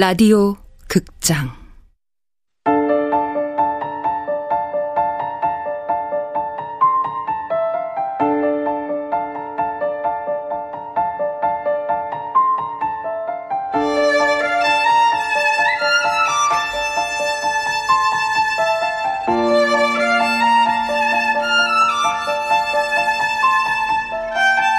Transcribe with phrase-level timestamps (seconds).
[0.00, 0.56] 라디오
[0.88, 1.50] 극장.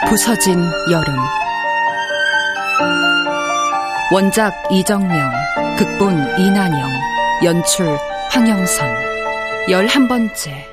[0.09, 0.57] 부서진
[0.89, 1.15] 여름
[4.11, 5.31] 원작 이정명
[5.77, 6.89] 극본 이난영
[7.45, 7.97] 연출
[8.29, 8.89] 황영선.
[9.69, 10.70] 열한 번째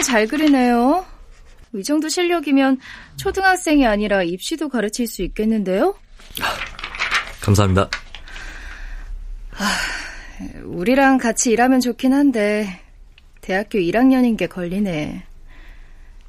[0.00, 1.04] 풍경을 잘 그리네요.
[1.74, 2.78] 이 정도 실력이면
[3.16, 5.94] 초등학생이 아니라 입시도 가르칠 수 있겠는데요?
[7.40, 7.88] 감사합니다.
[9.52, 9.76] 아,
[10.64, 12.80] 우리랑 같이 일하면 좋긴 한데
[13.40, 15.24] 대학교 1학년인 게 걸리네.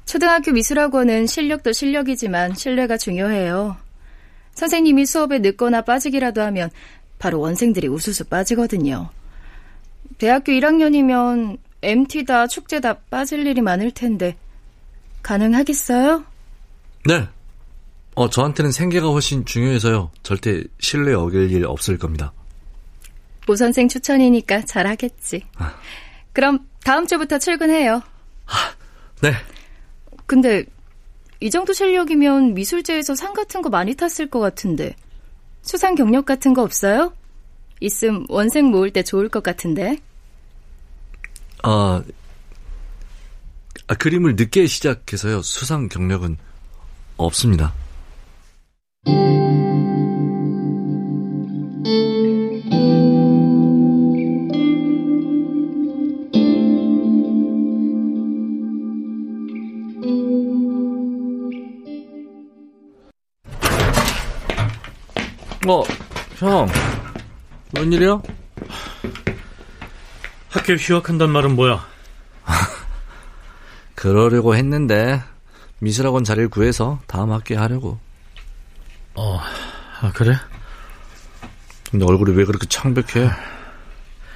[0.04, 3.76] 초등학교 미술학원은 실력도 실력이지만 신뢰가 중요해요.
[4.54, 6.70] 선생님이 수업에 늦거나 빠지기라도 하면
[7.18, 9.10] 바로 원생들이 우수수 빠지거든요.
[10.18, 14.36] 대학교 1학년이면 MT다 축제다 빠질 일이 많을 텐데
[15.22, 16.24] 가능하겠어요?
[17.06, 17.28] 네.
[18.14, 20.10] 어, 저한테는 생계가 훨씬 중요해서요.
[20.22, 22.32] 절대 신뢰 어길 일 없을 겁니다.
[23.46, 25.42] 모 선생 추천이니까 잘하겠지.
[25.56, 25.74] 아.
[26.32, 28.02] 그럼 다음 주부터 출근해요.
[28.46, 28.74] 아,
[29.22, 29.32] 네.
[30.26, 30.64] 근데
[31.40, 34.94] 이 정도 실력이면 미술제에서 상 같은 거 많이 탔을 것 같은데
[35.62, 37.12] 수상 경력 같은 거 없어요?
[37.80, 39.98] 있음 원생 모을 때 좋을 것 같은데.
[41.62, 42.02] 아,
[43.86, 45.42] 아, 그림을 늦게 시작해서요.
[45.42, 46.36] 수상 경력은
[47.16, 47.72] 없습니다.
[65.68, 65.84] 어,
[66.38, 66.66] 형.
[67.76, 68.20] 웬일이야?
[70.52, 71.86] 학교 휴학한단 말은 뭐야?
[73.94, 75.22] 그러려고 했는데
[75.78, 77.98] 미술학원 자리를 구해서 다음 학기에 하려고.
[79.14, 79.40] 어,
[80.00, 80.36] 아, 그래?
[81.90, 83.30] 근데 얼굴이 왜 그렇게 창백해?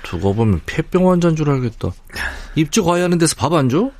[0.02, 1.90] 두고 보면 폐병 환자인 줄 알겠다.
[2.54, 3.90] 입주 과외하는 데서 밥 안 줘?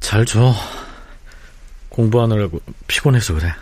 [0.00, 0.54] 잘 줘.
[1.88, 3.52] 공부하느라고 피곤해서 그래.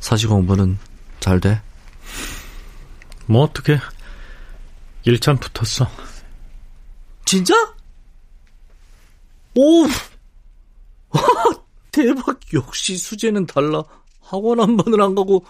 [0.00, 0.78] 사시 공부는
[1.20, 1.60] 잘 돼?
[3.26, 3.78] 뭐 어떻게
[5.04, 5.90] 일참 붙었어.
[7.24, 7.54] 진짜?
[9.56, 9.86] 오!
[11.90, 12.40] 대박!
[12.54, 13.82] 역시 수제는 달라.
[14.20, 15.44] 학원 한 번을 안 가고,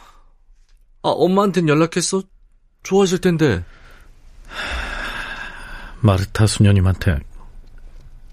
[1.02, 2.22] 아, 엄마한텐 연락했어?
[2.82, 3.64] 좋아하실 텐데.
[6.00, 7.20] 마르타 수녀님한테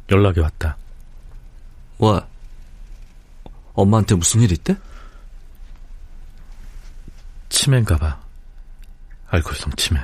[0.10, 0.76] 연락이 왔다.
[2.00, 2.28] 와,
[3.74, 4.76] 엄마한테 무슨 일 있대?
[7.50, 8.20] 치매인가 봐.
[9.28, 10.00] 알코올성 치매.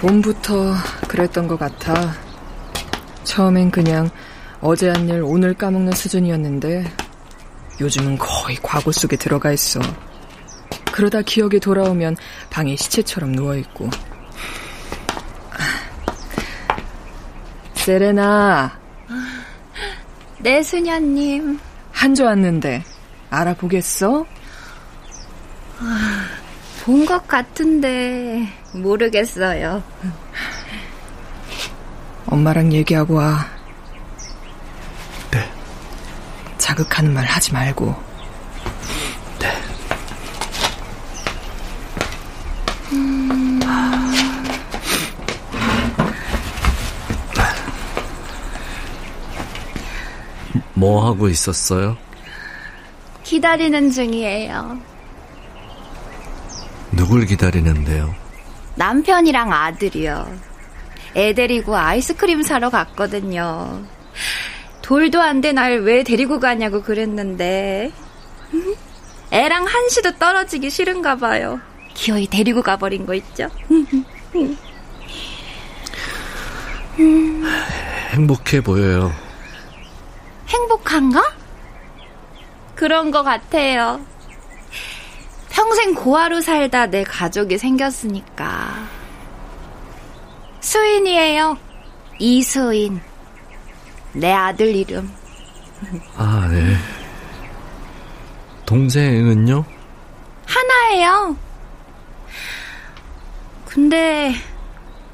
[0.00, 0.74] 봄부터
[1.08, 1.94] 그랬던 것 같아.
[3.24, 4.08] 처음엔 그냥
[4.60, 6.84] 어제 한 일 오늘 까먹는 수준이었는데
[7.80, 9.80] 요즘은 거의 과거 속에 들어가 있어.
[10.92, 12.16] 그러다 기억이 돌아오면
[12.50, 13.88] 방에 시체처럼 누워있고.
[17.74, 18.78] 세레나.
[20.38, 21.58] 네, 수녀님.
[21.92, 22.82] 한조 왔는데
[23.30, 24.26] 알아보겠어?
[26.84, 29.82] 본것 같은데 모르겠어요.
[32.26, 33.46] 엄마랑 얘기하고 와.
[35.30, 35.50] 네.
[36.58, 37.94] 자극하는 말 하지 말고.
[39.40, 39.48] 네.
[50.74, 51.96] 뭐 하고 있었어요?
[53.24, 54.80] 기다리는 중이에요.
[56.92, 58.14] 누굴 기다리는데요?
[58.76, 60.38] 남편이랑 아들이요.
[61.16, 63.82] 애 데리고 아이스크림 사러 갔거든요.
[64.82, 67.92] 돌도 안된날왜 데리고 가냐고 그랬는데
[69.30, 71.60] 애랑 한시도 떨어지기 싫은가 봐요.
[71.94, 73.48] 기어이 데리고 가버린 거 있죠?
[78.10, 79.12] 행복해 보여요.
[80.48, 81.22] 행복한가?
[82.74, 84.00] 그런 것 같아요.
[85.60, 88.88] 평생 고아로 살다 내 가족이 생겼으니까.
[90.60, 91.58] 수인이에요.
[92.18, 92.98] 이수인.
[94.14, 95.12] 내 아들 이름.
[96.16, 96.76] 아, 네.
[98.64, 99.62] 동생은요?
[100.46, 101.36] 하나예요.
[103.66, 104.34] 근데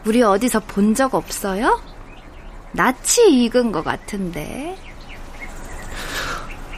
[0.04, 1.82] 우리 어디서 본 적 없어요?
[2.70, 4.78] 낯이 익은 것 같은데.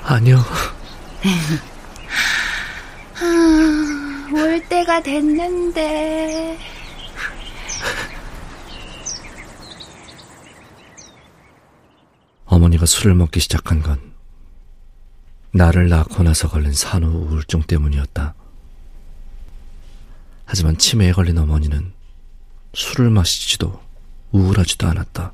[0.05, 0.39] 아니요.
[4.39, 6.57] 아, 올 때가 됐는데.
[12.45, 14.15] 어머니가 술을 먹기 시작한 건
[15.51, 18.35] 나를 낳고 나서 걸린 산후 우울증 때문이었다.
[20.45, 21.93] 하지만 치매에 걸린 어머니는
[22.75, 23.83] 술을 마시지도
[24.31, 25.33] 우울하지도 않았다.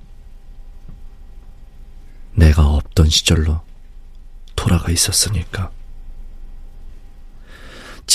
[2.32, 3.60] 내가 없던 시절로
[4.56, 5.70] 돌아가 있었으니까.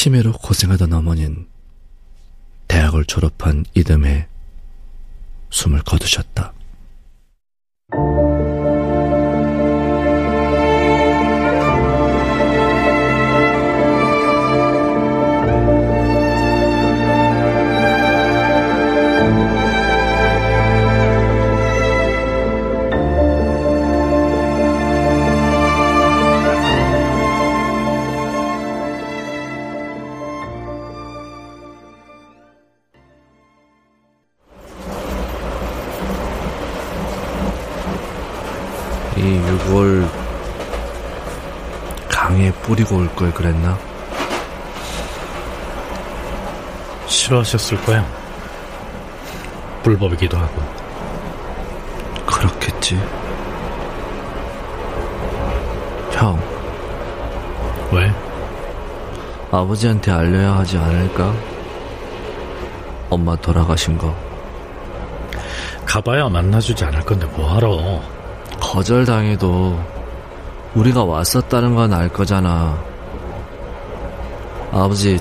[0.01, 1.45] 치매로 고생하던 어머니는
[2.69, 4.29] 대학을 졸업한 이듬해
[5.49, 6.53] 숨을 거두셨다.
[39.19, 39.21] 이
[39.67, 40.09] 6월
[42.09, 43.77] 강에 뿌리고 올 걸 그랬나?
[47.07, 48.05] 싫어하셨을 거야.
[49.83, 50.61] 불법이기도 하고.
[52.25, 52.95] 그렇겠지.
[56.11, 56.39] 형,
[57.91, 58.11] 왜?
[59.51, 61.33] 아버지한테 알려야 하지 않을까?
[63.09, 64.15] 엄마 돌아가신 거.
[65.85, 68.01] 가봐야 만나주지 않을 건데 뭐하러.
[68.69, 69.83] 거절당해도
[70.75, 72.79] 우리가 왔었다는 건 알 거잖아.
[74.71, 75.17] 아버지,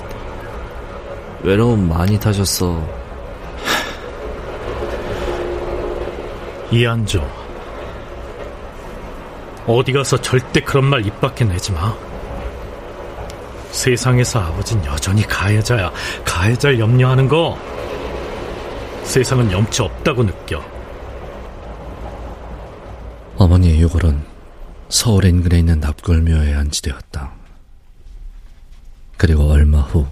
[1.41, 2.79] 외로움 많이 타셨어.
[6.69, 7.27] 이안조.
[9.65, 11.95] 어디 가서 절대 그런 말 입 밖에 내지 마.
[13.71, 15.91] 세상에서 아버진 여전히 가해자야.
[16.23, 17.57] 가해자를 염려하는 거
[19.05, 20.61] 세상은 염치 없다고 느껴.
[23.39, 24.21] 어머니의 유골은
[24.89, 27.33] 서울 인근에 있는 납골묘에 안치되었다.
[29.15, 30.07] 그리고 얼마 후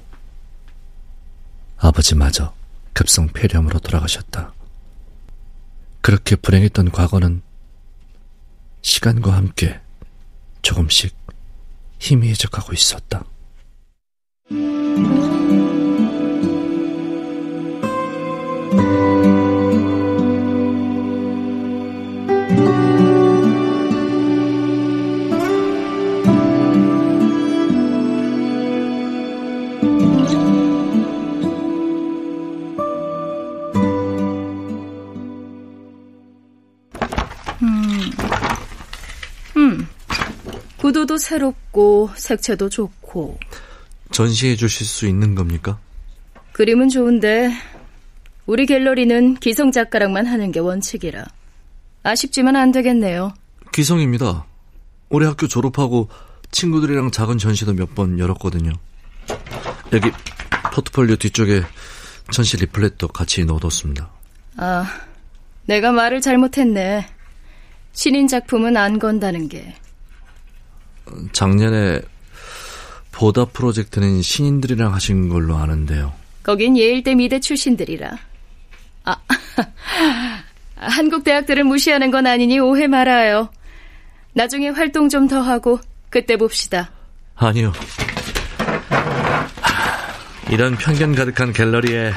[1.75, 2.53] 아버지마저
[2.93, 4.53] 급성 폐렴으로 돌아가셨다.
[5.99, 7.41] 그렇게 불행했던 과거는
[8.81, 9.81] 시간과 함께
[10.61, 11.13] 조금씩
[11.99, 13.25] 희미해져 가고 있었다.
[40.87, 43.37] 구도도 새롭고 색채도 좋고
[44.11, 45.77] 전시해 주실 수 있는 겁니까?
[46.53, 47.51] 그림은 좋은데
[48.45, 51.25] 우리 갤러리는 기성 작가랑만 하는 게 원칙이라
[52.03, 53.33] 아쉽지만 안 되겠네요.
[53.73, 54.45] 기성입니다.
[55.09, 56.07] 올해 학교 졸업하고
[56.51, 58.71] 친구들이랑 작은 전시도 몇 번 열었거든요.
[59.91, 60.09] 여기
[60.73, 61.63] 포트폴리오 뒤쪽에
[62.31, 64.09] 전시 리플렛도 같이 넣어뒀습니다.
[64.55, 64.85] 아,
[65.65, 67.05] 내가 말을 잘못했네.
[67.91, 69.75] 신인 작품은 안 건다는 게.
[71.31, 72.01] 작년에
[73.11, 76.13] 보다 프로젝트는 신인들이랑 하신 걸로 아는데요.
[76.43, 78.11] 거긴 예일대 미대 출신들이라.
[79.05, 79.15] 아,
[80.75, 83.49] 한국 대학들을 무시하는 건 아니니 오해 말아요.
[84.33, 86.91] 나중에 활동 좀 더 하고 그때 봅시다.
[87.35, 87.73] 아니요.
[90.49, 92.13] 이런 편견 가득한 갤러리에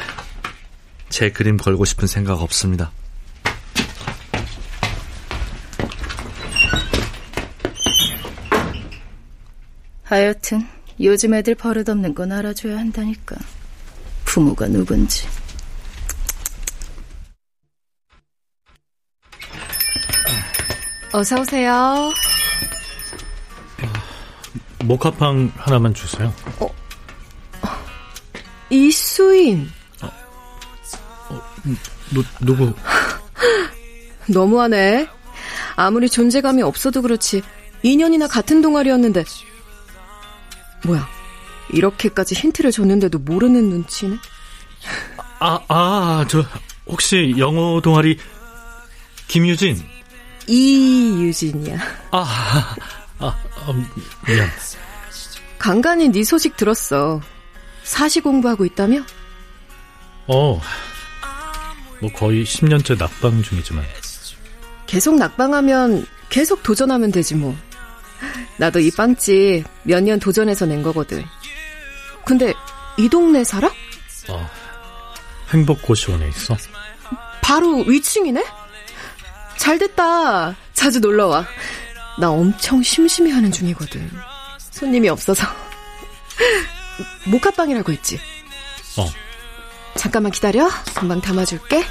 [1.09, 2.93] 제 그림 걸고 싶은 생각 없습니다.
[10.11, 10.67] 하여튼
[11.01, 13.37] 요즘 애들 버릇없는 건 알아줘야 한다니까.
[14.25, 15.25] 부모가 누군지.
[21.13, 22.13] 어서 오세요.
[24.85, 26.35] 모카팡 하나만 주세요.
[28.69, 29.71] 이수인.
[32.13, 32.75] 누, 누구?
[34.27, 35.07] 너무하네.
[35.77, 37.43] 아무리 존재감이 없어도 그렇지
[37.85, 39.25] 2년이나 같은 동아리였는데
[40.85, 41.09] 뭐야
[41.73, 44.17] 이렇게까지 힌트를 줬는데도 모르는 눈치네
[45.39, 46.45] 아, 아, 저
[46.87, 48.19] 혹시 영어 동아리
[49.29, 49.83] 김유진?
[50.47, 51.79] 이유진이야
[52.11, 52.77] 아,
[53.19, 53.73] 아, 아
[54.27, 54.49] 미안.
[55.59, 57.21] 간간히 네 소식 들었어
[57.83, 59.03] 사시 공부하고 있다며?
[60.27, 60.61] 어,
[62.01, 63.85] 뭐 거의 10년째 낙방 중이지만.
[64.87, 67.57] 계속 낙방하면 계속 도전하면 되지 뭐.
[68.61, 71.25] 나도 이 빵집 몇 년 도전해서 낸 거거든.
[72.27, 72.53] 근데
[72.99, 73.73] 이 동네 살아?
[74.29, 74.51] 어,
[75.49, 76.57] 행복고시원에 있어.
[77.41, 78.45] 바로 위층이네?
[79.57, 80.55] 잘 됐다.
[80.75, 81.47] 자주 놀러 와.
[82.19, 84.11] 나 엄청 심심해 하는 중이거든.
[84.59, 85.47] 손님이 없어서.
[87.25, 88.21] 모카빵이라고 했지?
[88.99, 89.07] 어.
[89.97, 90.69] 잠깐만 기다려.
[90.95, 91.83] 금방 담아줄게.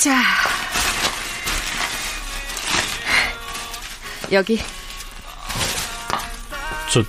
[0.00, 0.41] 자.
[4.32, 4.58] 여기.
[6.90, 7.02] 저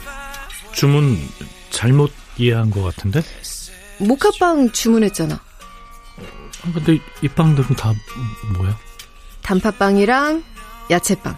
[0.74, 1.18] 주문
[1.70, 3.22] 잘못 이해한 것 같은데?
[4.00, 5.36] 모카빵 주문했잖아.
[5.36, 7.94] 아, 근데 이 빵들은 다
[8.58, 8.78] 뭐야?
[9.42, 10.44] 단팥빵이랑
[10.90, 11.38] 야채빵.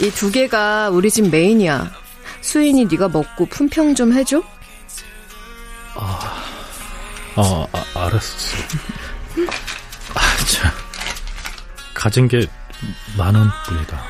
[0.00, 1.92] 이 두 개가 우리 집 메인이야.
[2.40, 4.42] 수인이 네가 먹고 품평 좀 해줘.
[5.94, 6.44] 아,
[7.36, 8.56] 아, 아 알았어.
[10.14, 10.72] 아, 참.
[11.94, 12.46] 가진 게
[13.16, 14.04] 많은 뿐이다.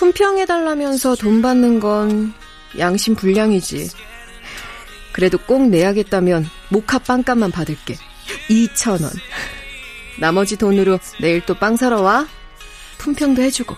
[0.00, 2.32] 품평해달라면서 돈 받는 건
[2.78, 3.90] 양심 불량이지.
[5.12, 7.96] 그래도 꼭 내야겠다면 모카 빵값만 받을게.
[8.48, 9.10] 2,000원.
[10.18, 12.26] 나머지 돈으로 내일 또 빵 사러 와.
[12.96, 13.76] 품평도 해주고.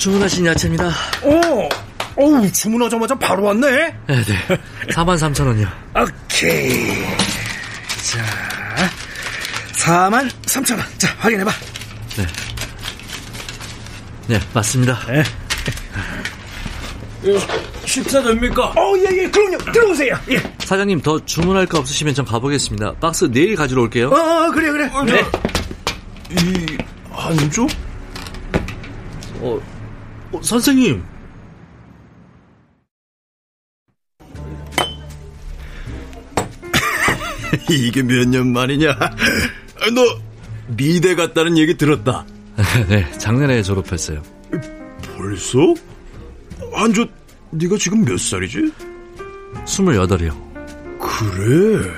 [0.00, 0.90] 주문하신 야채입니다.
[1.22, 1.68] 오,
[2.16, 3.68] 어우, 주문하자마자 바로 왔네?
[4.06, 4.58] 네, 네.
[4.94, 5.68] 4만 3천 원이요.
[5.94, 7.04] 오케이.
[8.02, 8.90] 자,
[9.74, 10.86] 4만 3천 원.
[10.96, 11.50] 자, 확인해봐.
[12.16, 12.26] 네.
[14.28, 14.98] 네, 맞습니다.
[15.06, 15.22] 네.
[17.84, 18.72] 식사 됩니까?
[18.78, 19.58] 어, 예, 예, 그럼요.
[19.70, 20.18] 들어오세요.
[20.30, 20.42] 예.
[20.60, 22.94] 사장님, 더 주문할 거 없으시면 전 가보겠습니다.
[23.02, 24.08] 박스 내일 가지러 올게요.
[24.08, 24.90] 어, 그래, 그래.
[25.04, 25.22] 네.
[26.30, 26.78] 이,
[27.12, 27.66] 안주?
[29.40, 29.60] 어,
[30.32, 31.02] 어, 선생님.
[37.70, 38.96] 이게 몇 년 만이냐?
[39.94, 40.18] 너
[40.68, 42.24] 미대 갔다는 얘기 들었다.
[42.88, 44.22] 네, 작년에 졸업했어요.
[45.16, 45.58] 벌써?
[46.74, 47.06] 안주,
[47.50, 48.72] 네가 지금 몇 살이지?
[49.66, 50.50] 스물여덟이요.
[51.00, 51.90] 그래.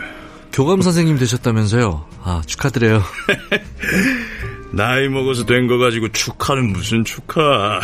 [0.53, 2.07] 교감 선생님 되셨다면서요?
[2.23, 3.03] 아, 축하드려요.
[4.73, 7.81] 나이 먹어서 된 거 가지고 축하는 무슨 축하.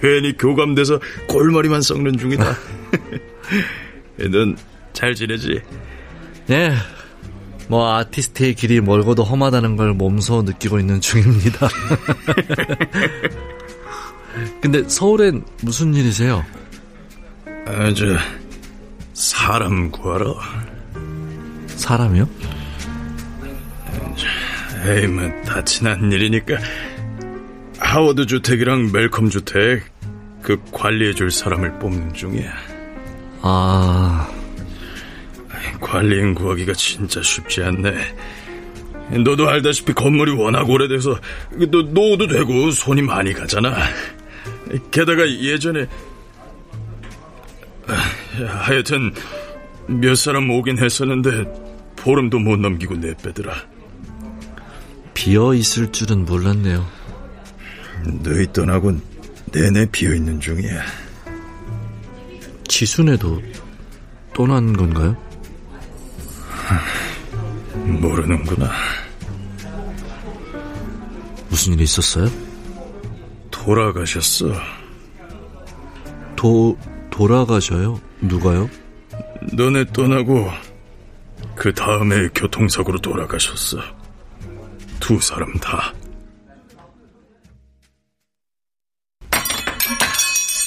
[0.00, 2.56] 괜히 교감돼서 골머리만 썩는 중이다.
[4.30, 4.56] 넌
[4.92, 5.60] 잘 지내지?
[6.46, 6.74] 네.
[7.68, 11.68] 뭐 아티스트의 길이 멀고도 험하다는 걸 몸소 느끼고 있는 중입니다.
[14.60, 16.44] 근데 서울엔 무슨 일이세요?
[17.66, 18.04] 아, 저
[19.14, 20.38] 사람 구하러.
[21.68, 22.28] 사람이요?
[24.86, 26.56] 에이, 뭐, 다 지난 일이니까.
[27.86, 29.84] 하워드 주택이랑 멜컴 주택,
[30.42, 32.52] 그 관리해줄 사람을 뽑는 중이야.
[33.42, 34.28] 아,
[35.80, 37.94] 관리인 구하기가 진짜 쉽지 않네.
[39.24, 41.18] 너도 알다시피 건물이 워낙 오래돼서
[41.70, 43.76] 너 노후도 되고 손이 많이 가잖아.
[44.90, 45.86] 게다가 예전에
[47.86, 47.92] 아,
[48.42, 49.14] 하여튼
[49.86, 51.44] 몇 사람 오긴 했었는데
[51.94, 53.54] 보름도 못 넘기고 내빼더라.
[55.14, 57.05] 비어 있을 줄은 몰랐네요.
[58.22, 58.98] 너희 떠나고
[59.52, 60.82] 내내 비어 있는 중이야.
[62.68, 63.40] 지순에도
[64.34, 65.16] 떠난 건가요?
[67.84, 68.70] 모르는구나.
[71.48, 72.28] 무슨 일이 있었어요?
[73.50, 74.52] 돌아가셨어.
[76.36, 76.76] 도,
[77.10, 78.00] 돌아가셔요?
[78.20, 78.68] 누가요?
[79.52, 80.50] 너네 떠나고
[81.54, 83.78] 그 다음에 교통사고로 돌아가셨어.
[85.00, 85.94] 두 사람 다.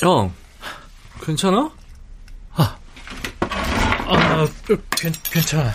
[0.01, 0.34] 형,
[1.24, 1.72] 괜찮아?
[4.12, 4.48] 아,
[4.98, 5.72] 괜, 괜찮아.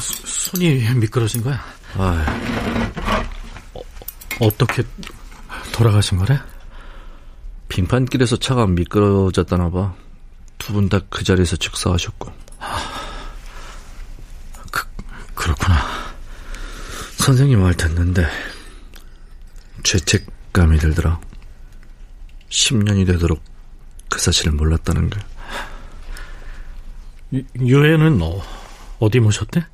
[0.00, 1.62] 수, 손이 미끄러진 거야.
[1.96, 2.24] 아,
[3.74, 3.80] 어,
[4.40, 4.82] 어떻게
[5.72, 6.38] 돌아가신 거래?
[7.68, 9.94] 빙판길에서 차가 미끄러졌다나 봐.
[10.58, 12.32] 두 분 다 그 자리에서 즉사하셨고.
[14.72, 14.86] 그,
[15.34, 15.76] 그렇구나.
[17.18, 18.26] 선생님 말 듣는데
[19.84, 21.20] 죄책감이 들더라.
[22.54, 23.42] 10년이 되도록
[24.08, 25.20] 그 사실을 몰랐다는 게.
[27.58, 28.40] 유해는 어,
[29.00, 29.66] 어디 모셨대?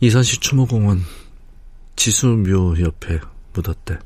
[0.00, 1.04] 이산시 추모공원
[1.96, 3.20] 지수묘 옆에
[3.52, 3.98] 묻었대.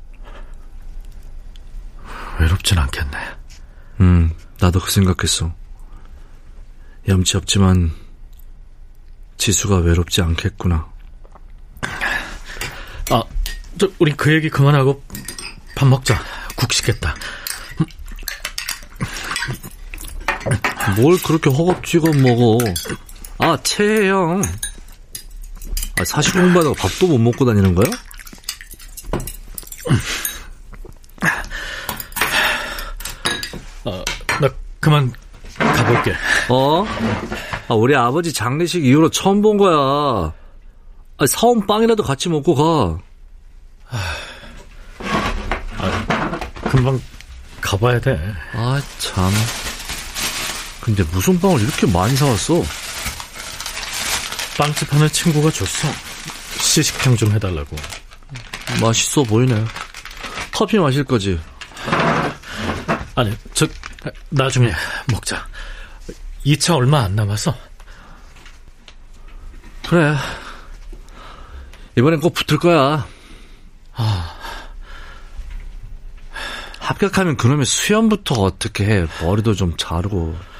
[2.41, 3.17] 외롭진 않겠네.
[4.01, 5.55] 음, 나도 그 생각했어.
[7.07, 7.93] 염치 없지만
[9.37, 10.91] 지수가 외롭지 않겠구나.
[13.11, 13.23] 아,
[13.79, 15.01] 저 우리 그 얘기 그만하고
[15.73, 16.21] 밥 먹자.
[16.57, 17.15] 국 시겠다.
[20.97, 22.57] 뭘 그렇게 허겁지겁 먹어?
[23.39, 24.41] 아, 채형.
[25.99, 27.85] 아, 사실 공부하다가 밥도 못 먹고 다니는 거야?
[33.85, 34.03] 어,
[34.41, 34.49] 나
[34.79, 35.11] 그만
[35.57, 36.13] 가볼게.
[36.49, 36.85] 어?
[37.67, 40.33] 아, 우리 아버지 장례식 이후로 처음 본 거야.
[41.17, 42.99] 아, 사온 빵이라도 같이 먹고 가.
[45.77, 46.99] 아, 금방
[47.61, 48.19] 가봐야 돼.
[48.53, 49.31] 아, 참.
[50.85, 52.61] 근데 무슨 빵을 이렇게 많이 사왔어?
[54.55, 55.87] 빵집 하는 친구가 줬어.
[56.59, 57.75] 시식평 좀 해달라고.
[58.79, 59.65] 맛있어 보이네.
[60.53, 61.41] 커피 마실 거지?
[63.15, 63.67] 아니, 저,
[64.29, 64.71] 나중에
[65.11, 65.47] 먹자.
[66.45, 67.57] 2차 얼마 안 남았어.
[69.87, 70.15] 그래.
[71.97, 73.07] 이번엔 꼭 붙을 거야.
[73.95, 74.35] 아.
[76.77, 79.07] 합격하면 그놈의 수염부터 어떻게 해.
[79.23, 80.54] 머리도 좀 자르고.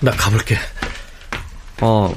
[0.00, 0.56] 나 가볼게.
[1.80, 2.14] 어.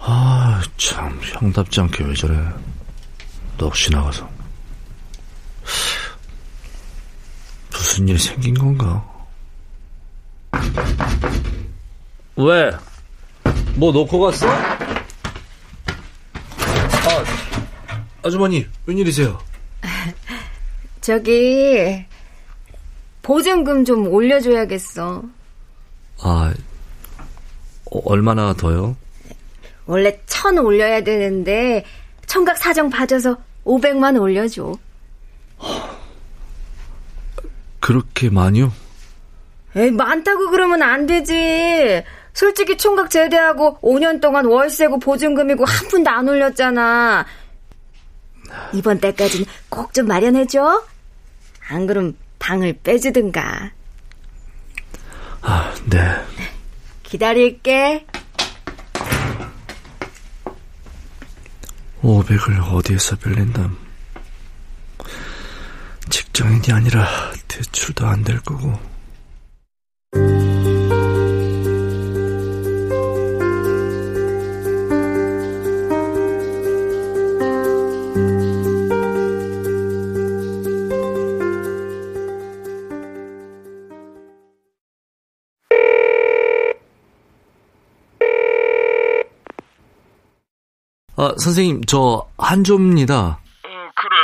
[0.00, 2.34] 아, 참, 형답지 않게 왜 저래.
[3.58, 4.28] 넋이 나가서.
[7.70, 9.04] 무슨 일이 생긴 건가?
[12.36, 12.70] 왜?
[13.74, 14.46] 뭐 놓고 갔어?
[18.28, 19.38] 아, 아주머니, 웬일이세요?
[21.00, 22.04] 저기
[23.22, 25.24] 보증금 좀 올려줘야겠어.
[26.20, 26.54] 아,
[27.90, 28.96] 어, 얼마나 더요?
[29.86, 31.84] 원래 천 올려야 되는데
[32.26, 34.74] 청각 사정 봐줘서 500만 올려줘.
[37.80, 38.70] 그렇게 많이요?
[39.74, 42.04] 에이, 많다고 그러면 안 되지.
[42.34, 47.24] 솔직히 총각 제대하고 5년 동안 월세고 보증금이고 한 푼도 안 올렸잖아.
[48.72, 50.84] 이번 달까지는 꼭 좀 마련해줘.
[51.68, 53.70] 안 그럼 방을 빼주든가.
[55.42, 55.98] 아, 네.
[57.02, 58.04] 기다릴게.
[62.02, 63.76] 500을 어디에서 빌린담?
[66.10, 67.06] 직장인이 아니라
[67.48, 68.78] 대출도 안 될 거고.
[91.48, 93.16] 선생님, 저 한조입니다.
[93.16, 93.38] 어,
[93.94, 94.16] 그래.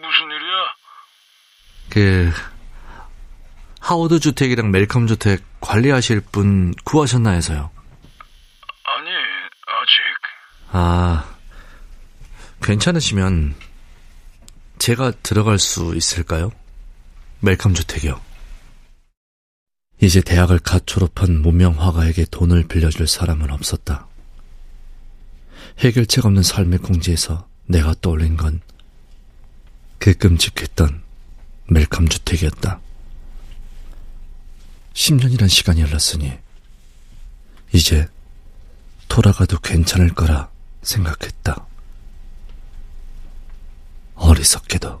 [0.00, 0.64] 무슨 일이야?
[1.90, 2.32] 그
[3.80, 7.70] 하워드 주택이랑 멜컴 주택 관리하실 분 구하셨나 해서요.
[8.84, 9.10] 아니,
[9.66, 10.00] 아직.
[10.70, 11.36] 아,
[12.62, 13.54] 괜찮으시면
[14.78, 16.50] 제가 들어갈 수 있을까요?
[17.40, 18.18] 멜컴 주택이요.
[20.00, 24.06] 이제 대학을 갓 졸업한 무명 화가에게 돈을 빌려줄 사람은 없었다.
[25.78, 28.60] 해결책 없는 삶의 공지에서 내가 떠올린 건
[30.02, 31.00] 그 끔찍했던
[31.68, 32.80] 멜컴 주택이었다.
[34.94, 36.32] 10년이란 시간이 흘렀으니
[37.72, 38.08] 이제
[39.06, 40.50] 돌아가도 괜찮을 거라
[40.82, 41.64] 생각했다.
[44.16, 45.00] 어리석게도.